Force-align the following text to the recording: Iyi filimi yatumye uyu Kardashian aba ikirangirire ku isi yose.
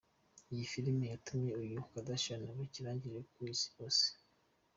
Iyi 0.51 0.63
filimi 0.73 1.03
yatumye 1.11 1.51
uyu 1.61 1.77
Kardashian 1.89 2.43
aba 2.51 2.61
ikirangirire 2.67 3.21
ku 3.33 3.39
isi 3.53 3.67
yose. 3.77 4.05